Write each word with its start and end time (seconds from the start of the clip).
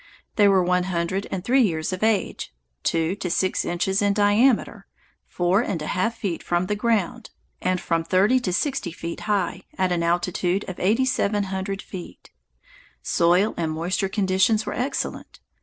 They 0.35 0.47
were 0.47 0.63
one 0.63 0.85
hundred 0.85 1.27
and 1.29 1.45
three 1.45 1.61
years 1.61 1.93
of 1.93 2.01
age, 2.01 2.51
two 2.81 3.15
to 3.17 3.29
six 3.29 3.63
inches 3.63 4.01
in 4.01 4.13
diameter, 4.13 4.87
four 5.27 5.61
and 5.61 5.79
a 5.79 5.85
half 5.93 6.17
feet 6.17 6.41
from 6.41 6.65
the 6.65 6.75
ground, 6.75 7.29
and 7.61 7.79
from 7.79 8.03
thirty 8.03 8.39
to 8.39 8.51
sixty 8.51 8.91
feet 8.91 9.19
high, 9.29 9.61
at 9.77 9.91
an 9.91 10.01
altitude 10.01 10.65
of 10.67 10.79
8700 10.79 11.83
feet. 11.83 12.31
Soil 13.03 13.53
and 13.57 13.71
moisture 13.73 14.09
conditions 14.09 14.65
were 14.65 14.73
excellent. 14.73 15.39